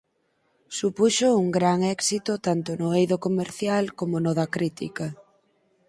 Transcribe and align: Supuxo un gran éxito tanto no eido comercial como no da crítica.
Supuxo 0.77 1.27
un 1.43 1.47
gran 1.57 1.79
éxito 1.97 2.31
tanto 2.47 2.69
no 2.79 2.87
eido 2.99 3.17
comercial 3.27 3.83
como 3.99 4.15
no 4.25 4.31
da 4.39 4.47
crítica. 4.55 5.07